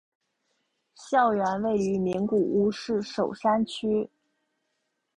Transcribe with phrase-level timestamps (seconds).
[0.95, 4.09] 校园位于名古屋市守山区。